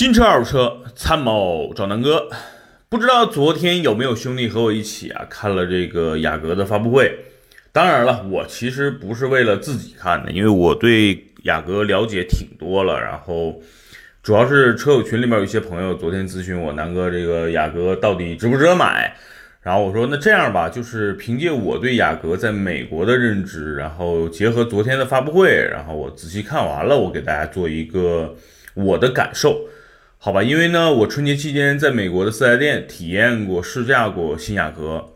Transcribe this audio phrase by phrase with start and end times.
[0.00, 2.30] 新车、二手车，参谋找南哥。
[2.88, 7.14] 不知道昨天有没有兄弟和我一起啊看了这个雅阁的发布会？
[7.70, 12.98] 当然了，我其实不是为了自己看的，因为我对雅阁了解挺多了。
[12.98, 13.60] 然后
[14.22, 19.14] 主要是车友群里面有一些朋友昨天咨询我，南哥这个雅阁到底值不值得买？
[19.60, 28.34] 然后我说那这样吧，就是凭借我对雅阁在美国的认知，然后结合昨天的发布会，然后我仔细看完了，我给大家做一个
[28.72, 29.68] 我的感受。
[30.22, 35.12] 好吧，因为呢，我春节期间在美国的四 S 店体验过、试驾过新雅阁，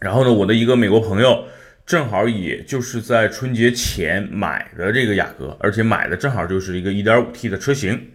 [0.00, 1.44] 然后呢，我的一个美国朋友
[1.84, 8.12] 正好也就是在春节前买的这个雅阁，而且买的正好就是一个 1.5T 的车型。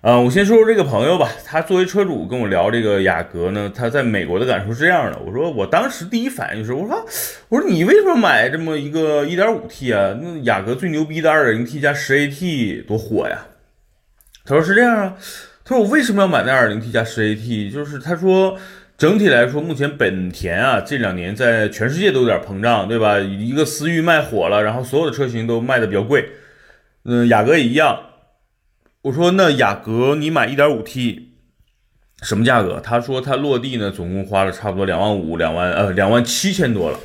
[0.00, 5.18] 呃，我先说说这个朋友吧，他作为车主跟我聊这个雅阁呢，他在美国的感受是这样的。
[5.20, 7.06] 我说我当时第一反应就是，我说
[7.50, 10.18] 我说你为什么买这么一个 1.5T 啊？
[10.20, 13.46] 那雅阁最牛逼的 2.0T 加 10AT 多火呀！
[14.50, 15.16] 他说是这样啊，
[15.64, 17.70] 他说我为什么要买那 2.0T 加 10AT？
[17.70, 18.58] 就是他说
[18.98, 23.20] 整体来说，目前本田啊这两年在全世界都有点膨胀，对吧？
[23.20, 26.30] 一个思域卖火了，然后所有的车型都卖的比较贵，
[27.04, 28.00] 嗯，雅阁也一样。
[29.02, 31.22] 我说那雅阁你买 1.5T
[32.22, 32.80] 什么价格？
[32.80, 36.98] 他说他落地呢，总共花了差不多两万五、两万呃两万七千多了。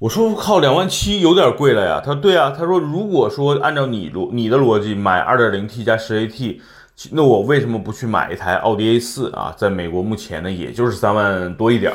[0.00, 2.00] 我说靠，两万七有点贵了呀。
[2.00, 6.60] 他说对啊，他说如果说按照你逻你的逻辑买二点零 T 加十 AT，
[7.10, 9.52] 那我为什么不去买一台奥迪 A 四啊？
[9.58, 11.92] 在美国目前呢，也就是三万多一点。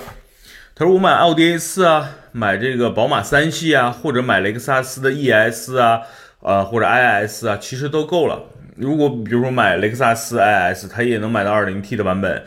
[0.75, 6.01] 他说我买奥迪 A 四啊，买这个宝马三系啊，或者买雷克萨斯的 ES 啊，
[6.41, 8.37] 呃或者 IS 啊，其实都够了。
[8.75, 12.43] 如果比如说买雷克萨斯 IS，它也能买到二零 T 的版本。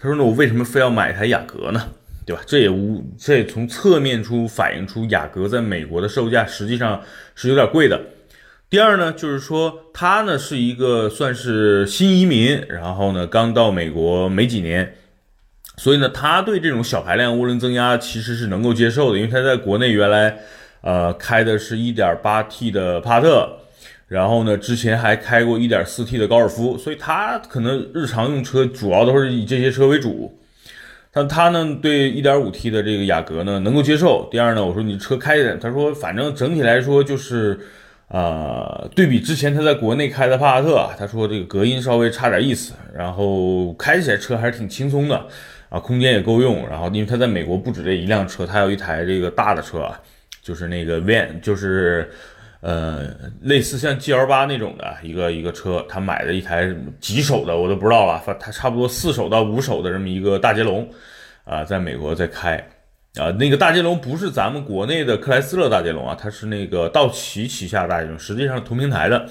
[0.00, 1.82] 他说那我为什么非要买一台雅阁呢？
[2.26, 2.42] 对吧？
[2.46, 7.00] 这也无，这也从侧面出反映出雅阁在美国的售价实际上
[7.34, 8.00] 是有点贵的。
[8.68, 14.94] 第二呢，就是说他呢是一个算是新移民，然后呢刚到美国没几年，
[15.76, 20.38] 所以呢他对这种小排量涡轮增压其实是能够接受的，因为他在国内原来
[20.82, 23.56] 呃开的是一点八 T 的帕特，
[24.06, 30.38] 然后呢之前还开过一点四 T 的高尔夫，所以他可能日常用车主要都是以这些车为主。
[31.12, 34.28] 但他呢，对一点五 T 的这个雅阁呢能够接受。
[34.30, 37.58] 第二呢，我说你车开着，他说反正整体来说就是，
[38.08, 45.26] 呃，对比之前他在国内开的帕萨特，他说这个隔音稍微差点意思，然后开起来车还是挺轻松的，
[45.68, 46.68] 啊，空间也够用。
[46.68, 49.90] 然后因为他在美国不止这一辆车，他有一台这个大的车，
[50.42, 52.10] 就是那个 van，就是。
[52.60, 53.08] 呃，
[53.40, 60.86] 类似像 G L 八那种的一个一个车，他买的一台几手的我都不知道了，反他差不多四手到五手的这么一个大捷龙，
[61.44, 62.56] 啊，在美国在开，
[63.14, 69.26] 啊，那个大捷龙不是咱们国内的克莱斯勒大捷龙啊，它是那个道奇旗下的大捷龙，实际上同平台的，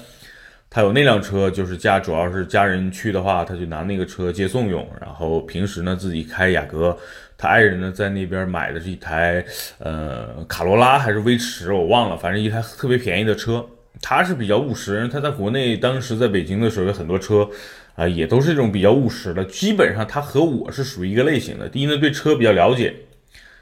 [0.68, 6.98] 他有那辆车，就是家主要是家人去的话，他就拿那个车接送用，然后平时呢自己开雅阁。
[7.40, 9.42] 他爱人呢，在那边买的是一台，
[9.78, 13.64] 呃，卡罗拉还是威驰，我忘了，反正一台特别便宜的车。
[14.02, 17.48] 他是比较务实，他在国内当时在北京的时候，有很多车，
[17.94, 19.42] 啊，也都是这种比较务实的。
[19.46, 21.66] 基本上他和我是属于一个类型的。
[21.66, 22.94] 第一呢，对车比较了解，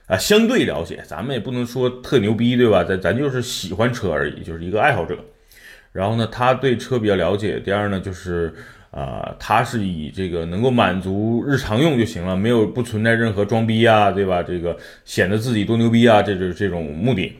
[0.06, 2.83] 啊，相对了解，咱们也不能说特牛逼，对吧？
[2.83, 5.16] 咱咱就是喜欢车而已，就是一个爱好者。
[5.93, 7.60] 然后呢，他对车比较了解。
[7.60, 8.53] 第二呢，就是。
[8.91, 14.43] 啊，它是以这个能够满足日常用就行了，没有不存在任何装逼啊，对吧？
[14.43, 17.37] 这个显得自己多牛逼啊，这就是这种目的。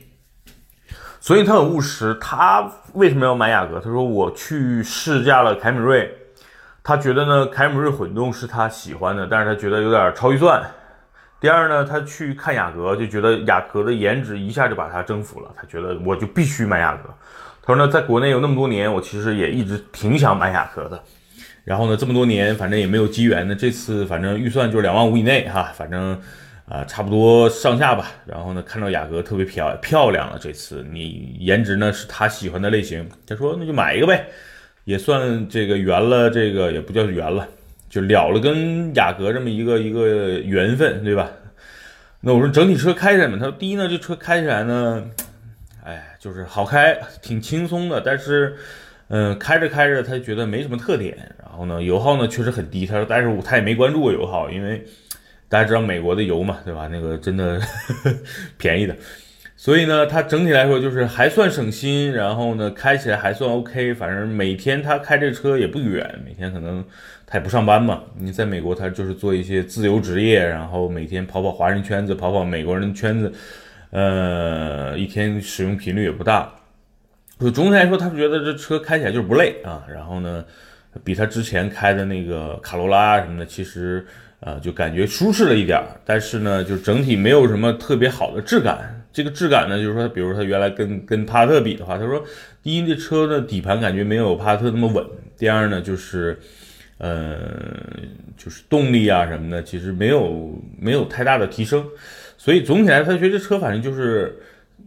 [1.21, 2.15] 所以他很务实。
[2.21, 3.81] 他为什么要买雅阁？
[3.81, 6.11] 他说我去试驾了凯美瑞，
[6.83, 10.63] 他觉得呢凯美瑞混动是他喜欢的，但是他觉得有点超预算。
[11.41, 17.09] 第二呢，他去看雅阁就觉得雅阁的颜值一下就把他征服了，他觉得我就必须买雅阁。
[17.63, 21.03] 他说呢，在国内有那么多年，我其实也一直挺想买雅阁的。
[21.69, 23.55] 然后呢，这么多年反正也没有机缘呢。
[23.55, 26.19] 这次反正预算就是两万五以内哈，反正
[26.67, 28.11] 啊差不多上下吧。
[28.25, 34.25] 然后呢，看到雅阁特别漂漂亮了，这次你颜值呢是他喜欢的类型，他说那就买一个呗，
[34.85, 37.47] 也算这个圆了，这个也不叫圆了，
[37.91, 41.31] 就了了跟雅阁这么一个一个缘分，对吧？
[42.23, 45.05] 那我说整体车开起来嘛，他说第一呢，这车开起来呢，
[45.85, 48.57] 哎，就是好开，挺轻松的，但是。
[49.11, 51.17] 嗯，开着开着，他觉得没什么特点。
[51.59, 52.87] 然后呢，油耗呢确实很低。
[52.87, 54.81] 他说，但是他也没关注过油耗，因为
[55.49, 56.89] 大家知道美国的油嘛，对吧？
[56.89, 57.61] 那个真的
[58.57, 58.95] 便宜的。
[59.57, 62.13] 所以呢，他整体来说就是还算省心。
[62.13, 63.93] 然后呢，开起来还算 OK。
[63.95, 66.85] 反正每天他开这车也不远，每天可能
[67.27, 68.05] 他也不上班嘛。
[68.17, 73.33] 你在美国，他就是做一些自由职业，然后每天跑跑华人圈子，跑跑美国人圈子。
[73.91, 76.53] 呃，一天使用频率也不大。
[77.41, 79.85] 就总体来说，他觉得这车开起来就是不累啊。
[79.93, 80.45] 然后呢，
[81.05, 84.07] 比他之前开的那个卡罗拉啊什么的，其实
[84.41, 88.95] 呃就感觉舒适了一点儿，但是呢，就整体没有什么特别好的质感。
[89.11, 92.23] 这个质感呢，就是说，比如他原来跟跟帕萨特比的话，他说，
[92.63, 95.03] 第一，这车的底盘感觉没有帕萨特那么稳；
[95.37, 96.39] 第二呢，就是，
[96.99, 97.39] 呃，
[98.37, 101.85] 就是动力啊什么的，其实没有没有太大的提升。
[102.37, 104.39] 所以总体来，他觉得这车反正就是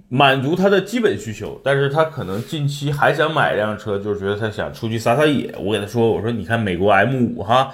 [0.10, 5.54] 满足他的基本需求，但是他可能近期还想买一辆车，就是觉得他想出去撒撒野。
[5.60, 7.74] 我给他说，我说你看美国 M 五哈，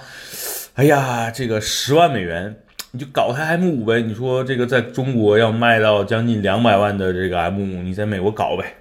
[0.75, 2.55] 哎呀，这个十万美元。
[2.91, 8.75] 你就搞台 M 五呗，你说这个在中国要卖到将近两百万的这个 M 五，你在美国搞呗。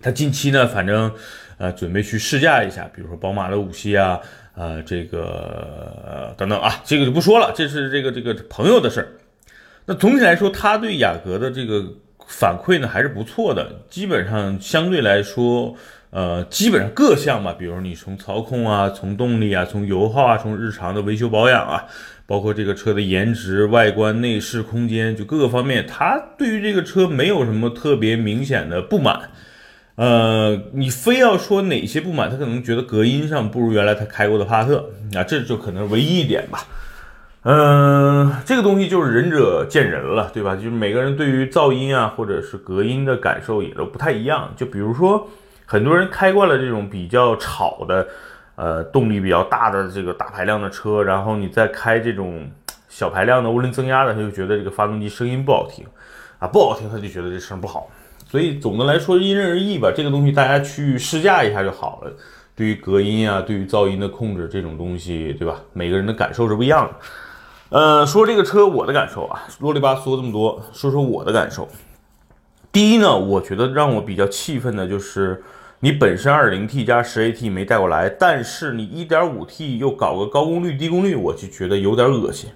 [0.00, 1.12] 他近期呢，反正
[1.58, 4.20] 呃准备去试驾一下，比如说宝马的五系啊，
[4.54, 9.08] 呃这个等等啊，这个就不说了，这是这个这个朋友的事儿。
[9.84, 11.84] 那总体来说，他对雅阁的这个
[12.28, 15.74] 反馈呢还是不错的，基本上相对来说，
[16.10, 21.84] 呃基本上各项吧，比如你从操控啊，从动力啊，从油耗啊，从日常的维修保养啊。
[22.26, 29.30] 包括这个车的颜值、外观、内饰、空间，就各个方面，他对于这个车没有什么特别明显的不满。
[29.94, 36.66] 呃，你非要说哪些不满，他可能觉得隔音上不如原来他开过的帕萨特，啊，这就可能唯一一点吧。
[37.42, 40.54] 嗯，这个东西就是仁者见仁了，对吧？
[40.56, 44.52] 就是每个人对于噪音啊，或者是隔音的感受也都不太一样。
[44.56, 45.28] 就比如说，
[45.66, 48.06] 很多人开惯了这种比较吵的。
[48.60, 52.44] 呃，动力比较大的这个大排量的车，然后你再开这种
[52.88, 55.86] 小排量的涡轮增压的，他就觉得这个发动机声音不好听
[56.40, 57.88] 啊，不好听他就觉得这声不好。
[58.26, 62.12] 所以总的来说因人而异吧，这个东西大家去试驾一下就好了。
[62.56, 65.60] 对于隔音啊，对于噪音的控制这种东西，对吧？
[65.72, 66.96] 每个人的感受是不一样的。
[67.70, 71.68] 呃，说这个车我的感受啊，啰里吧嗦这么多，说说我的感受。
[72.72, 75.42] 第一呢，我觉得让我比较气愤的就是。
[75.80, 82.50] 你本身 2.0T 加 10AT 没带过来，但是你 1.5T 又搞个高功率低功率，我就觉得有点恶心。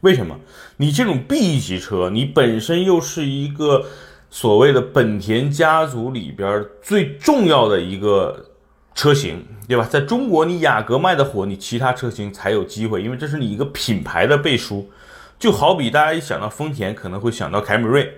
[0.00, 0.34] 为什么？
[0.78, 3.84] 你这种 B 级车，你本身又是一个
[4.30, 8.46] 所谓的本田家族里边最重要的一个
[8.94, 9.86] 车型，对吧？
[9.90, 14.90] 在中国，你雅阁卖的火，你其他车型才有机会，因为这是你一个品牌的背书。
[15.38, 18.14] 就好比大家一想到丰田，可能会想到凯美瑞，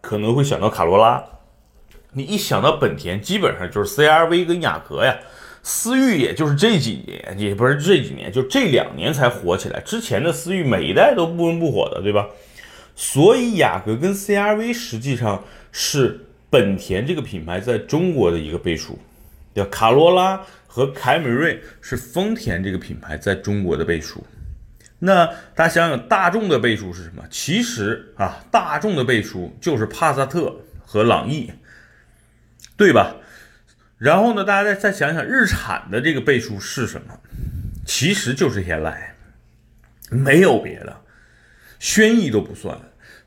[0.00, 1.22] 可能会想到卡罗拉。
[2.12, 5.16] 你一想到本田，基本上就是 CRV 跟雅阁呀，
[5.62, 9.80] 思域也就是这几年，也不是这几年，就这两年才火起来。
[9.80, 12.26] 之前的思域每一代都不温不火的，对吧？
[12.94, 18.98] 所以雅阁跟 CRV 实际上是本田这个品牌在中国的一个背书，
[19.54, 19.64] 对？
[19.66, 24.24] 卡罗拉和凯美瑞是丰田这个品牌在中国的背书。
[24.98, 27.24] 那大家想想，大众的背书是什么？
[27.30, 30.54] 其实啊，大众的背书就是帕萨特
[30.84, 31.50] 和朗逸。
[32.74, 33.16] 对吧？
[33.98, 37.20] 然后呢，大家再再想想，日产的这个倍数是什么？
[37.86, 38.96] 其实就是天籁，
[40.10, 40.96] 没有别的，
[41.78, 42.76] 轩逸都不算。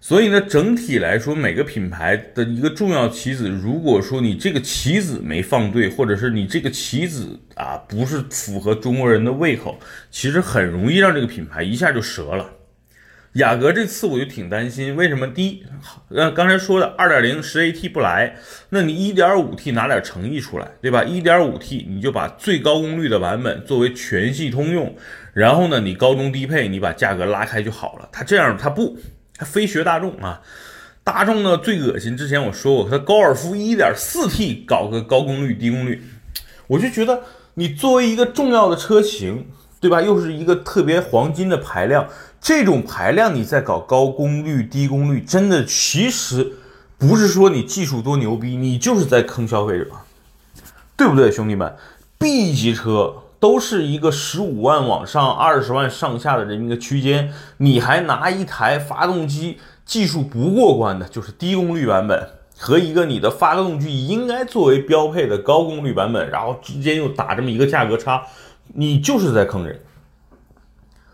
[0.07, 9.80] 所以呢，整体来说，每个品牌的一个重要棋子，如果说你这个棋子没放对，或者是你这个棋子啊不是符合中国人的胃口，
[10.12, 12.52] 其实很容易让这个品牌一下就折了。
[13.34, 15.25] 雅阁这次我就挺担心，为什么？
[15.25, 15.63] 第一，
[16.10, 18.36] 呃，刚才说的二点零十 AT 不来，
[18.69, 21.04] 那你一点五 T 拿点诚意出来，对吧？
[21.04, 24.95] 一点五 T 你就把最高功率的版本作为全系通用，
[25.33, 28.07] 然后呢，你高中低配你把价格拉开就好了。
[28.12, 28.95] 它这样它不，
[29.37, 30.42] 还非学大众啊！
[31.04, 36.01] 大众呢最恶心，之前我说过，他高尔夫一点四 T 搞个高功率低功率，
[36.68, 37.21] 我就觉得
[37.54, 39.47] 你作为一个重要的车型，
[39.80, 40.01] 对吧？
[40.01, 42.07] 又是一个特别黄金的排量。
[42.42, 46.54] 这种排量，你在搞高功率、低功率，真的其实
[46.97, 49.87] 不是说你技术多牛逼，你就是在坑消费者，
[50.95, 51.75] 对不对，兄弟们
[52.19, 53.13] ？B 级车
[53.45, 68.23] 都是一个十五万往上、二十万上下的这么一个区间，你还拿一台发动机技术不过关的，就是低功率版本，和一个你的发动机应该作为标配的高功率版本，然后之间又打这么一个价格差，
[68.73, 69.80] 你就是在坑人。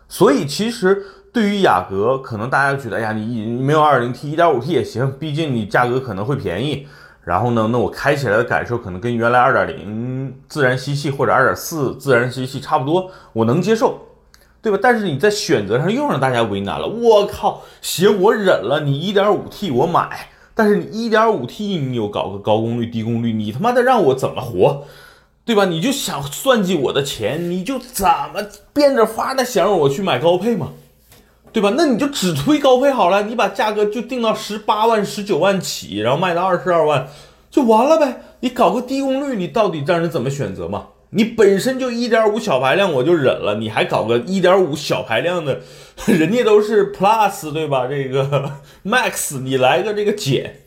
[0.08, 1.06] 所以其实。
[1.34, 6.86] 对于雅阁，可能大家觉得，哎呀，你没有二零 T，一点五 T 也行，毕竟你价格可能会便宜。
[7.32, 14.02] 然后呢，那我开起来的感受可能跟原来二点零自然吸气或者二点四自然吸气差不多，我能接受，
[14.62, 14.78] 对吧？
[14.84, 16.86] 但是你在选择上又让大家为难了。
[16.86, 24.84] 我靠，行，我忍了，你一点五 T 我买，但是你一点五 T 你又搞个高功率低功率，你他妈的让我怎么活，
[25.46, 25.64] 对吧？
[25.64, 30.74] 你就想算计我的钱，你就怎么变着法的想让我去买高配嘛？
[31.54, 31.74] 对吧？
[31.78, 37.08] 那你就只推高配好了，你把价格就定到十八万、十九万起，然后卖到二十二万，
[37.50, 38.22] 就完了呗。
[38.40, 40.88] 你搞个低功率，你到底让人怎么选择嘛？
[41.14, 45.60] 你本身就一点五小排量我就忍了，你还搞个一点五小排量的，
[46.06, 47.86] 人家都是 Plus 对吧？
[47.86, 48.50] 这个
[48.86, 50.62] Max 你来个这个减，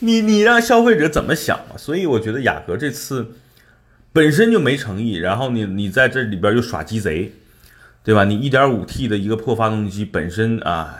[0.00, 1.76] 你你让消费者怎么想嘛？
[1.76, 3.36] 所以我觉得雅阁这次
[4.12, 7.32] 本身就没诚意，然后你你在这里边又耍鸡贼，
[8.04, 8.24] 对吧？
[8.24, 10.96] 你一点五 T 的一个破发动机本身啊，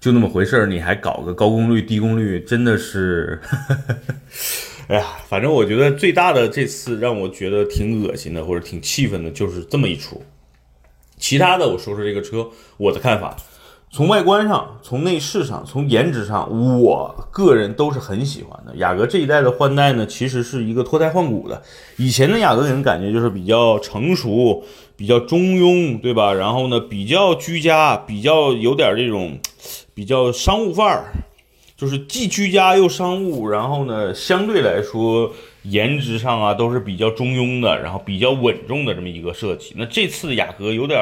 [0.00, 3.38] 就那么回事儿，你还搞个高功率低功率，真的是。
[4.88, 10.22] 哎呀，反正我觉得最大的这次让我觉得挺恶心的，或者挺气愤的，就是这么一出。
[11.18, 13.36] 其他的，我说说这个车我的看法。
[13.94, 16.50] 从外观上，从内饰上，从颜值上，
[16.82, 18.74] 我个人都是很喜欢的。
[18.74, 21.62] 雅阁这一代的换代呢，其实是一个脱胎换骨的。
[21.96, 24.64] 以前的雅阁给人感觉就是比较成熟，
[24.96, 26.32] 比较中庸，对吧？
[26.32, 29.38] 然后呢，比较居家，比较有点这种
[29.94, 31.04] 比较商务范儿。
[31.76, 35.30] 就是既居家又商务，然后呢，相对来说
[35.62, 39.72] 颜值上啊都是比较中庸的，然后比较稳重的这么一个设计。
[39.76, 41.00] 那这次雅阁有点，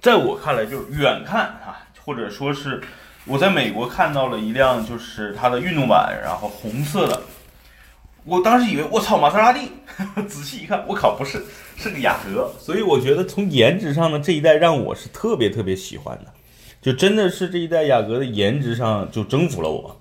[0.00, 1.74] 在我看来就是远看啊，
[2.08, 2.80] 或者说是
[3.26, 7.20] 我在美国看到了一辆就是它的运动版，然后红色的，
[8.24, 9.72] 我当时以为我操玛莎拉蒂，
[10.26, 11.44] 仔细一看我靠不是，
[11.76, 12.50] 是个雅阁。
[12.58, 16.32] 所以我觉得从颜值上呢这一代让我是特别特别喜欢的。
[16.80, 20.00] 就真的是这一代雅阁的颜值上就征服了我。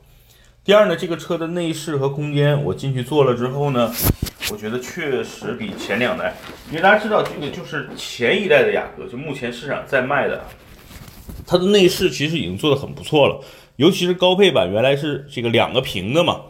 [0.63, 3.91] 第二呢，这个车的内饰和空间，我进去坐了之后呢，
[4.49, 6.33] 我觉得确实比前两代，
[6.69, 10.45] 因为大家知道这个就是前一代的雅阁，就目前市场在卖的，
[11.47, 13.41] 它的内饰其实已经做得很不错了，
[13.77, 16.41] 尤其是高配版，原来是这个两个屏的嘛，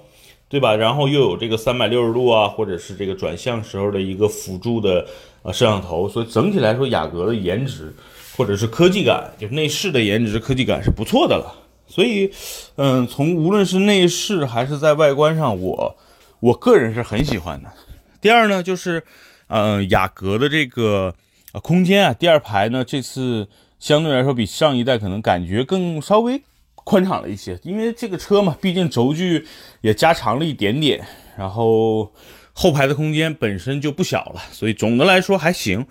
[0.50, 0.76] 对吧？
[0.76, 5.08] 然后又有这个三百六十度啊，或者是这个转向时候的一个辅助的
[5.44, 7.94] 呃摄像头，所以整体来说，雅阁的颜值。
[8.36, 11.52] 或者是科技感，就内饰的颜值、科技感是不错的了。
[11.88, 12.32] 所以，
[12.76, 15.96] 嗯，从无论是内饰还是在外观上，我
[16.40, 17.74] 我个人是很喜欢的。
[18.22, 19.04] 第二呢，就是，
[19.48, 21.16] 嗯，雅阁的这个
[21.64, 23.48] 空间啊，第二排呢，这次
[23.80, 26.42] 相对来说比上一代可能感觉更稍微
[26.76, 29.46] 宽敞了一些，因为这个车嘛，毕竟轴距
[29.82, 31.06] 也加长了一点点，
[31.38, 32.14] 然后
[32.54, 35.86] 后排的空间本身就不小了，所以总的来说还行。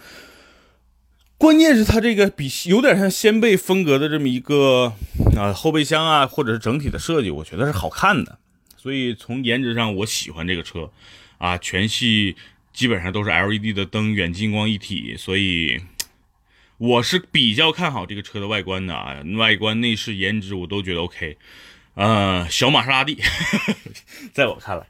[1.38, 4.94] 关键是它这个比有点像掀背风格的这么一个
[5.36, 8.38] 啊后备箱啊，或者是整体的设计，我觉得是好看的。
[8.78, 10.90] 所以从颜值上，我喜欢这个车
[11.36, 12.36] 啊，全系
[12.72, 15.78] 基本上都是 LED 的灯，远近光一体，所以
[16.78, 21.36] 我是比较看好这个车的外观的啊，外观内饰颜值我都觉得 OK。
[21.94, 23.18] 呃，小玛莎拉蒂，
[24.34, 24.86] 在我看来。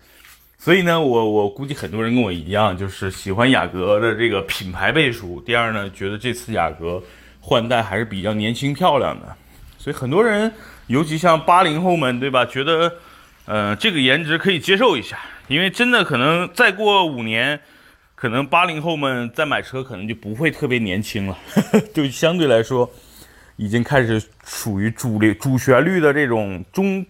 [0.58, 5.40] 所以呢，我我估计很多人跟我一样，就是喜欢雅阁的这个品牌背书。
[5.46, 7.00] 第二呢，觉得这次雅阁
[7.40, 9.36] 换代还是比较年轻漂亮的。
[9.78, 10.52] 所以很多人，
[10.88, 12.44] 尤其像八零后们，对吧？
[12.44, 12.92] 觉得，
[13.44, 15.16] 呃，这个颜值可以接受一下。
[15.46, 17.60] 因为真的可能再过五年，
[18.16, 21.38] 可能八零后们再买车，可能就不会特别年轻了，
[21.94, 22.90] 就相对来说，
[23.54, 27.06] 已经开始属于主流主旋律的这种中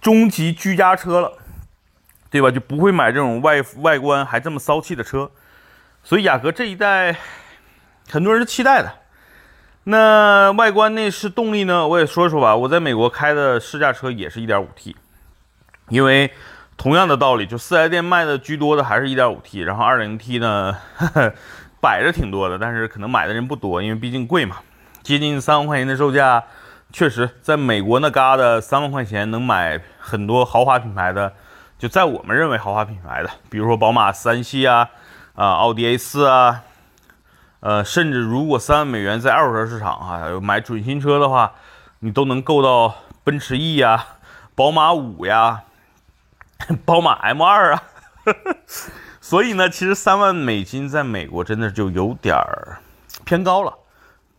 [0.00, 1.38] 中级居家车了。
[2.32, 2.50] 对吧？
[2.50, 5.30] 就不会买这种外外观还这么骚气的车，
[6.02, 7.14] 所以雅阁这一代
[8.08, 8.90] 很多人是期待的。
[9.84, 11.86] 那外观内饰动力呢？
[11.86, 12.56] 我也说说吧。
[12.56, 14.96] 我在美国开的试驾车也是一点五 T，
[15.90, 16.32] 因为
[16.82, 20.76] 同样的道理，就四 S 店卖的居多的还是一点五 T，然后二零 T 呢
[21.80, 24.56] 摆着挺多的，但是可能买的人不多，因为毕竟贵嘛，
[25.00, 26.42] 接近三万块钱的售价，
[26.92, 31.32] 确实在美国那嘎达三万块钱能买很多豪华品牌的。
[31.78, 34.88] 就在我们认为豪华品牌的，比如说宝马三系啊，
[35.36, 36.62] 啊，奥迪 A 四啊，
[37.60, 41.52] 呃，甚至如果三万美元在二手车市场啊买准新车的话，
[42.00, 44.04] 你都能够到奔驰 E 呀、
[44.56, 45.62] 宝马五呀、
[46.84, 47.82] 宝马 M 二啊。
[49.20, 52.78] 所以呢，其实三万美金在美国真的就有点儿
[53.24, 53.72] 偏高了，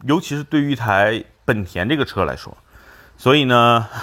[0.03, 2.57] 尤其是对于一台本田这个车来说。
[3.17, 3.87] 所以呢。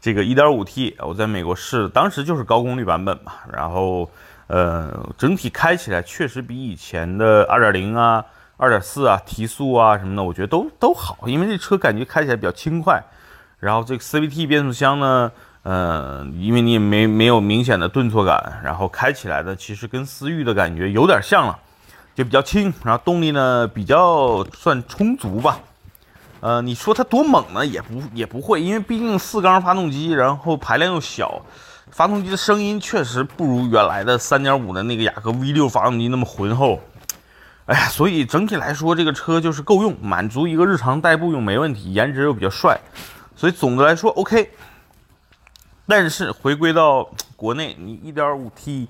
[0.00, 4.08] 这个 1.5T 我在美国试，当时就是高功率版本嘛，然后
[4.46, 8.24] 呃，整体开起来确实比以前的2.0啊、
[8.58, 13.02] 2.4啊提速啊什么的，我觉得都都好，因为这车感觉开起来比较轻快。
[13.58, 15.32] 然后这个 CVT 变速箱呢，
[15.70, 21.58] 嗯，因为你也没没有明显的顿挫感，然后开起来的其实跟思域的感觉有点像了，
[22.14, 25.60] 就比较轻，然后动力呢比较算充足吧。
[26.40, 27.66] 呃，你说它多猛呢？
[27.66, 31.42] 也不也不会，因为毕竟四缸发动机，然后排量又小，
[31.90, 36.80] 发动机的声音确实不如原来的三点五的那个雅阁 V 六发动机那么浑厚。
[37.66, 42.80] 哎呀，所以整体来说，这个车就是够用，满足一个日常代步用没问题，颜值又比较帅，
[43.36, 44.50] 所以总的来说 OK。
[45.88, 48.86] 但是回归到 国内，你一点五 T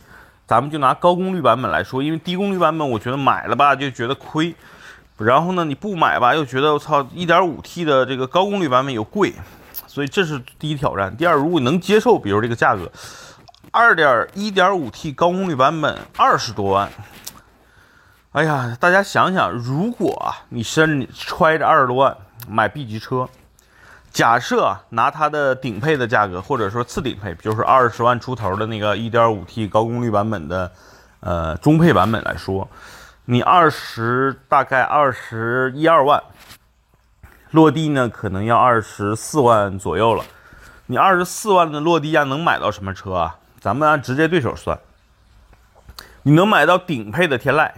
[0.47, 4.55] 咱们就拿高功率版本来说，因为低功率版本我觉得买了吧就觉得亏，
[5.17, 9.33] 然后呢你不买吧又觉得我操，1.5T 的这个高功率版本又贵，
[9.87, 11.17] 所以这是第一挑战。
[11.17, 12.91] 第二，如果你能接受，比如这个价格，
[13.71, 16.91] 二点一点五 T 高功率版本二十多万。
[18.33, 22.17] 哎呀，大家想想，如果啊，你身里揣着二十多万
[22.49, 23.29] 买 B 级车，
[24.13, 30.73] 假设，拿它的顶配的价格，或者说次顶配，就是二十万出头的那个 1.5T 高功率版本的，
[31.21, 32.69] 呃，中配版本来说，
[33.27, 36.23] 你二十大概二十一二万，
[37.53, 40.25] 落地呢可能要二十四万左右了。
[40.87, 43.37] 你二十四万的落地价能买到什么车啊？
[43.61, 44.79] 咱们按直接对手算，
[46.23, 47.71] 你能买到顶配的天籁。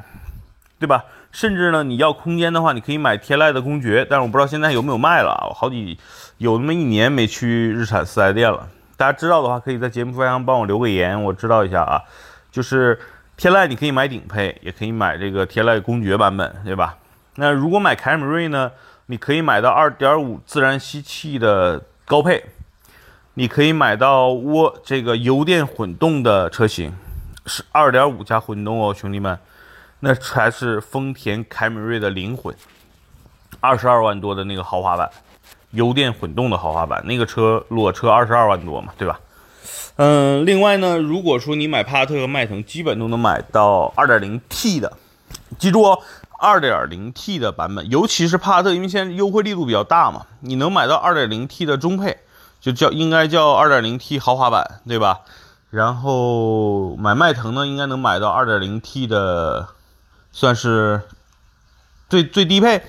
[0.79, 1.05] 对吧？
[1.33, 5.47] 甚至呢，你要空间的话，你可以买天籁的公爵，但是我不知道现在有没有卖了啊。
[5.49, 5.99] 我好几
[6.39, 8.69] 有那么一年没去日产四 S 店了。
[8.97, 12.03] 大家知道的话，可以在节目下方帮我留个言，我知道一下啊。
[12.51, 12.99] 就是
[13.37, 16.97] 天籁，你可以买顶配，也可以买这个天籁公爵版本，对吧？
[17.37, 18.73] 那如果买凯美瑞呢，
[19.07, 22.45] 你可以买到2.5自然吸气的高配，
[23.35, 26.93] 你可以买到涡这个油电混动的车型，
[27.47, 29.39] 是2.5加混动哦，兄弟们。
[30.03, 32.55] 那才是丰田凯美瑞的灵魂，
[33.61, 35.11] 二十二万多的那个豪华版，
[35.73, 39.21] 油电混动的豪华版，那个车裸车二十二万多嘛，对吧？
[39.97, 44.97] 嗯，另外呢，如果说你买帕萨特和迈腾，基本都能买到二点零 T 的，
[45.59, 45.99] 记住哦，
[46.39, 52.17] 二点零 T 的版本，尤其是帕萨特，因为现在优惠力度比较大嘛，你能买到二点零 T 的中配，
[52.59, 55.21] 就叫应该叫二点零 T 豪华版，对吧？
[55.69, 59.69] 然后买迈腾呢，应该能买到二点零 T 的。
[60.33, 61.03] 算是
[62.09, 62.83] 最最低配，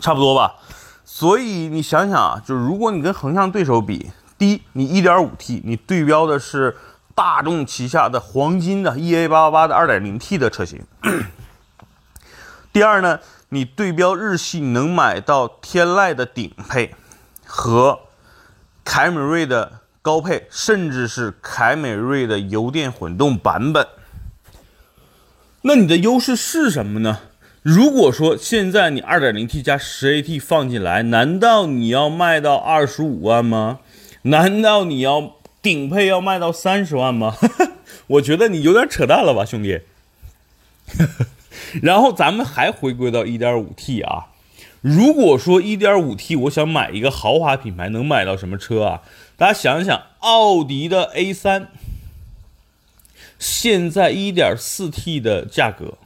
[0.00, 0.56] 差不多吧。
[1.04, 6.76] 所以你想想啊，就是如果你跟横向对手比，第一，你 1.5T，你对标的是
[7.14, 10.84] 大众旗下的黄金的 EA888 的 2.0T 的车型。
[12.72, 16.94] 第二呢，你对标日系，能买到天籁的顶配
[17.46, 18.00] 和
[18.84, 23.86] 凯美瑞的高配，甚至是凯美瑞的油电混动版本。
[25.68, 27.22] 那你的优势是什么呢？
[27.60, 33.80] 如果说现在你 2.0T 加 10AT 放进来，难道你要卖到二十五万吗？
[34.22, 37.36] 难道你要顶配要卖到三十万吗？
[38.06, 39.80] 我觉得你有点扯淡了吧，兄弟。
[41.82, 44.26] 然后咱们还回归到 1.5T 啊，
[44.80, 49.02] 如果说 1.5T 我想买一个豪华品牌，能买到什么车啊？
[49.36, 51.66] 大家想想，奥迪的 A3。
[53.38, 55.98] 现在一点四 T 的价格，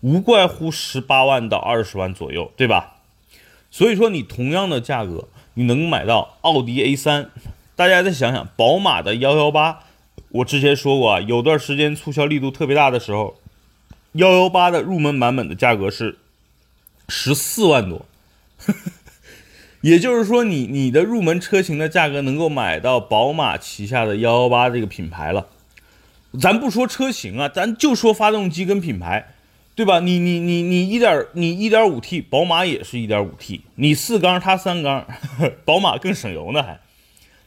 [0.00, 2.96] 无怪乎十八万到二十万左右，对吧？
[3.70, 7.30] 所以说你同样的价格，你能买到奥迪 A 三。
[7.74, 9.80] 大家再想想，宝马的幺幺八，
[10.30, 13.36] 我之前说过啊，有段时间促销力度特别大的时候，
[14.12, 16.18] 幺幺八的入门版本的价格是
[17.08, 18.06] 十四万多，
[19.82, 25.46] 也就是说，你你的入门车型的价格能够买到宝马旗下的幺幺八这个品牌了。
[26.40, 29.34] 咱不说车型啊，咱就说发动机跟品牌，
[29.74, 30.00] 对吧？
[30.00, 35.06] 你你你你一点你一点五 T，宝马也是一点五 T，你四缸它三缸，
[35.64, 36.80] 宝马更省油呢还，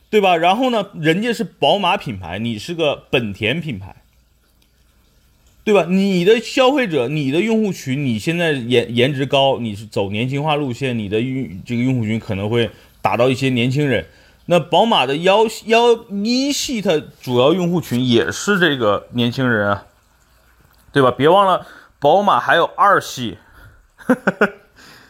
[0.10, 0.36] 对吧？
[0.36, 3.95] 然后呢，人家是宝马品牌，你是个本田品牌，
[5.63, 5.86] 对吧？
[5.89, 12.69] 你的消费者，你的用户群，你现在颜颜值高，你是走年轻化路线，你的用这个用户群可能会
[13.01, 14.06] 打到一些年轻人。
[14.51, 19.85] 那宝马的幺幺一系，它主要用户群也是这个年轻人啊，
[20.91, 21.09] 对吧？
[21.09, 21.65] 别忘了，
[21.99, 23.37] 宝马还有二系，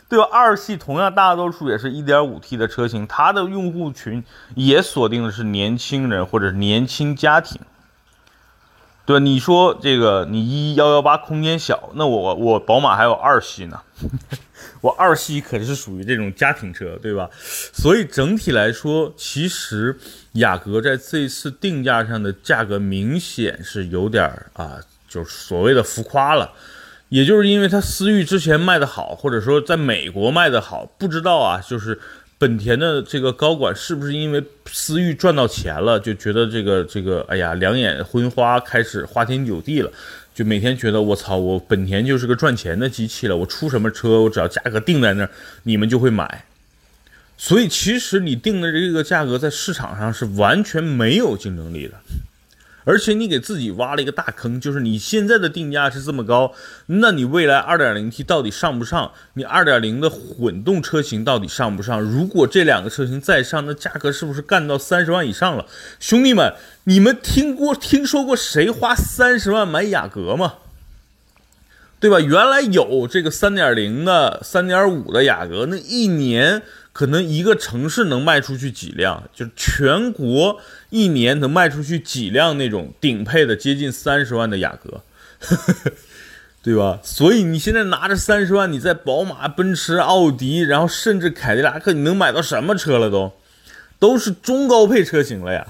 [0.08, 0.30] 对吧？
[0.32, 4.24] 二系同样大多数也是一点五 T 的车型，它的用户群
[4.54, 7.60] 也锁定的是年轻人或者年轻家庭。
[9.12, 13.82] 对，你说这个你一幺幺八空间小，那我我宝马还有二系呢，
[14.80, 17.30] 我二系可是属于这种家庭车，对吧？
[17.34, 20.00] 所以整体来说，其实
[20.34, 26.54] 雅阁在这次定价上的价格明显是有点啊，就是所谓的浮夸了，
[27.10, 32.00] 也就是因为它思域之前卖的好，或者说在美国卖的好，不知道啊，就是。
[32.42, 39.92] 本田的这个高管是不是因为思域赚到钱了，就觉得这个这个，哎呀，两眼昏花，开始花天酒地了，
[40.34, 45.30] 就每天觉得我操，我本田就是个赚钱的机器了，我出什么车，我只要价格定在那儿，
[45.62, 46.46] 你们就会买。
[47.38, 51.94] 所以其实你定的这个价格在市场上是完全没有竞争力的。
[52.84, 56.54] 而且你给自己挖了一个大坑，就是你现在的定价是这么高，
[56.88, 59.12] 那你未来 2.0T 到底上不上？
[59.34, 62.02] 你2.0的混动车型到底上不上？
[62.02, 65.66] 如果这两个车型再上，那价格是不是干到三十万以上了？
[66.00, 66.54] 兄弟们，
[66.86, 70.56] 你们听过听说过谁花三十万买雅阁吗？
[72.00, 72.20] 对吧？
[72.20, 76.62] 原来有这个3.0的、3.5的雅阁，那一年。
[76.94, 80.60] 可能一个城市能卖出去几辆，就全国
[80.92, 85.02] 一年能卖出去几辆那种顶配的，接近三十万的雅阁，
[86.62, 87.00] 对吧？
[87.02, 93.10] 所以你现在拿着三十万，你在宝马、奔驰、奥迪，然后甚至凯迪拉克，你能买到什么车了？
[93.10, 93.34] 都
[93.98, 95.66] 都是中高配车型了呀，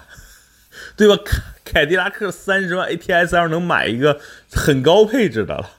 [0.98, 1.16] 对吧？
[1.24, 4.20] 凯凯迪拉克三十万 A T S L 能买一个
[4.52, 5.70] 很高配置的了。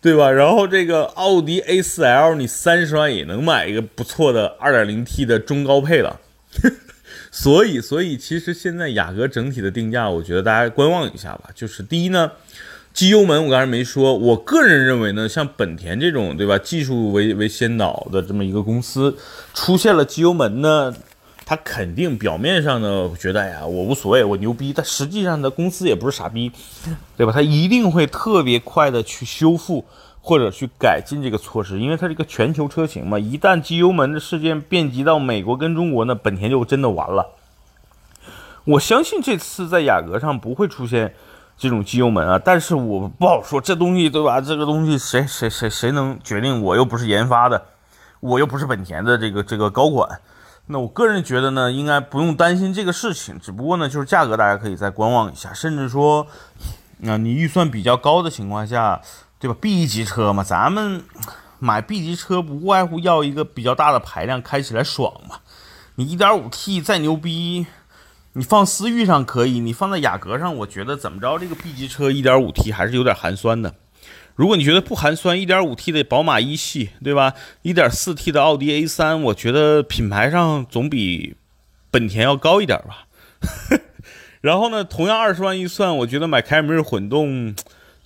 [0.00, 0.30] 对吧？
[0.30, 6.20] 然后这个奥迪 A4L，你三十万也能买一个不错的 2.0T 的中高配了。
[7.36, 11.50] 所以，所以其实现在雅阁整体的定价，我觉得大家观望一下吧。
[11.52, 12.30] 就是第一呢，
[12.92, 16.56] 机油门我刚才没说，我个人认为呢，像本田这种，对吧？
[16.56, 19.16] 技术为为先导的这么一个公司，
[19.52, 20.94] 出现了机油门呢。
[21.46, 26.50] 他肯定表面上呢觉得呀，我无所谓，我牛逼，但实际上呢，公司也不是傻逼，
[27.18, 27.32] 对吧？
[27.32, 29.84] 他一定会特别快的去修复
[30.26, 33.18] 或者去改进这个措施，因为它是一个全球车型嘛。
[33.18, 37.32] 一旦机油门的事件遍及到美国跟中国呢，本田就真的完了。
[38.64, 41.14] 我相信这次在雅阁上不会出现
[41.58, 44.40] 这种机油门啊，但是我不好说这东西，对吧？
[44.40, 46.62] 这个东西谁谁谁谁能决定？
[46.62, 47.62] 我又不是研发的，
[48.20, 50.08] 我又不是本田的这个这个高管。
[50.68, 56.26] 那我个人觉得呢，应该不用担心这个事情，只不过呢，就是价格大家可以再观望一下，甚至说，
[57.06, 58.98] 啊，你预算比较高的情况下，
[59.38, 61.04] 对吧？B 级车嘛，咱们
[61.58, 65.40] 买 B 级车不外乎要一个比较大的排量，开起来爽嘛。
[65.96, 67.66] 你 1.5T 再牛逼，
[68.32, 73.74] 你放思域上可以，你放在雅阁上，我觉得怎么着，这个 B 级车 1.5T 还是有点寒酸的。
[74.34, 81.36] 如果你觉得不寒酸，1.5T 的宝马一系，对吧？1.4T 的奥迪 A3，我觉得品牌上总比
[81.92, 83.06] 本田要高一点吧。
[84.42, 87.54] 然后呢，同样二十万预算，我觉得买凯美瑞混动，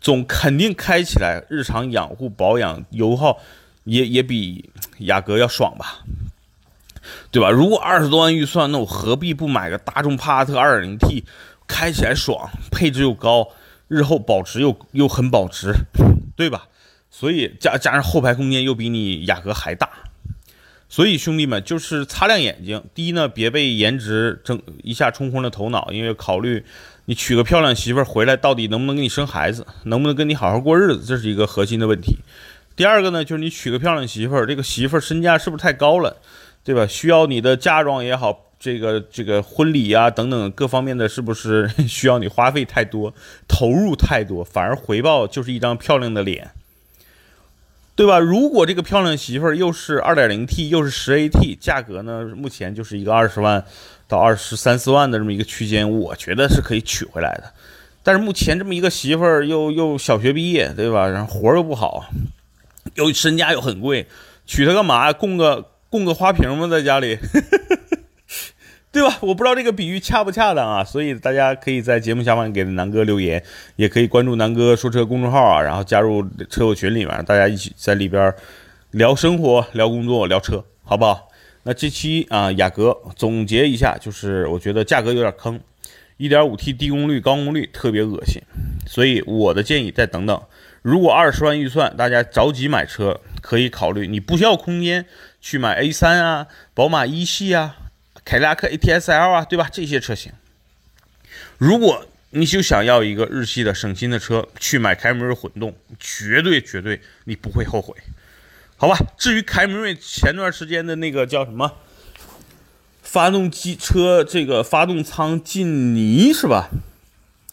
[0.01, 3.39] 总肯定开起来日常养护保养油耗
[3.85, 6.05] 也也比雅阁要爽吧，
[7.31, 7.51] 对吧？
[7.51, 11.25] 如果二十多万预算，那我何必不买个大众帕萨特 2.0T，
[11.67, 13.49] 开起来爽，配置又高，
[13.89, 15.75] 日后保值又又很保值。
[16.37, 16.69] 对吧？
[17.11, 19.91] 所以加加上后排空间又比你雅阁还大，
[20.89, 22.83] 所以兄弟们就是擦亮眼睛。
[22.95, 26.65] 第一呢，别被颜值争一下冲昏了头脑，因为考虑
[27.05, 32.17] 你娶个漂亮媳妇儿回来，到底能不能给你生孩子，能不能跟你好好过日子，这是一个核心的问题。
[32.75, 36.17] 第二个呢，就是你娶个漂亮媳妇儿，这个媳妇儿身价是不是太高了，
[36.63, 36.87] 对吧？
[36.87, 43.13] 需要你的嫁妆也好，这个这个婚礼呀等等各方面的，是不是需要你花费太多，
[43.49, 46.53] 投入太多，反而回报就是一张漂亮的脸，
[47.99, 48.21] 对吧？
[48.21, 53.65] 如果这个漂亮媳妇儿又是二点零 T 又是十 AT，价格呢，目前就是一个二十万
[54.07, 57.53] 到二十三四万的这么一个区间，我觉得是可以娶回来的。
[58.05, 61.09] 但是目前这么一个媳妇儿又又小学毕业，对吧？
[61.09, 62.09] 然后活儿又不好，
[62.95, 64.07] 又身价又很贵，
[64.47, 65.13] 娶她干嘛？
[65.13, 66.69] 供个供个花瓶吗？
[66.69, 67.19] 在家里？
[68.99, 69.17] 对吧？
[69.21, 73.41] 我不知道这个比喻恰不恰当啊，所以大家可以在节目下方给南哥留言，
[73.77, 78.35] 也可以关注南哥说车公众号啊，然后加入车友群里面，大家一起在里边
[78.91, 81.29] 聊生活、聊工作、聊车，好不好？
[81.63, 85.61] 那这期啊，雅阁总结一下，就是我觉得价格有点坑
[86.19, 88.43] ，1.5T 低功率、高功率特别恶心，
[88.85, 90.43] 所以我的建议再等等。
[90.83, 95.07] 如果二十万预算，大家着急买车，可以考虑你不需要空间
[95.41, 97.77] 去买 A3 啊、宝马一系啊。
[98.29, 99.71] 凯迪拉克 ATS-L 啊，对吧？
[99.73, 100.31] 这些车型，
[101.57, 107.97] 如果你就想要一个日系的省心的车，去买凯美瑞混动，绝对绝对你不会后悔，
[108.77, 108.99] 好吧？
[109.17, 111.73] 至于凯美瑞前段时间的那个叫什么
[113.01, 116.69] 发动机车，这个发动舱进泥是吧？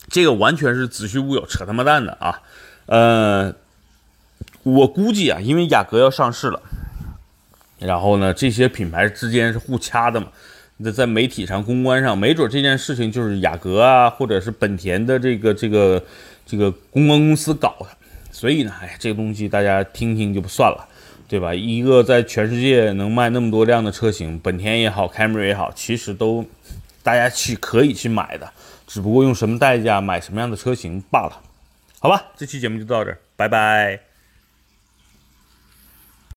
[0.09, 2.41] 这个完全是子虚乌有，扯他妈蛋的啊！
[2.87, 3.55] 呃，
[4.63, 6.61] 我估计啊，因为雅阁要上市了，
[7.79, 10.27] 然后呢，这些品牌之间是互掐的嘛。
[10.77, 16.03] 那在媒体上、公关上，没准这件事情就是雅阁啊，或者是本田的这个、这个、
[16.45, 17.87] 这个公关公司搞的。
[18.31, 20.85] 所以呢，哎，这个东西大家听听就不算了，
[21.29, 21.55] 对吧？
[21.55, 26.45] 一个在全世界能卖那么多辆的车型，本田也好，凯美瑞也好，其实都
[27.01, 28.51] 大家去可以去买的，
[28.85, 31.41] 只不过用什么代价买什么样的车型罢了。
[31.99, 34.14] 好吧，这期节目就到这儿，拜拜。